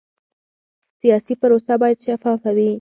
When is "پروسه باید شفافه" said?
1.41-2.49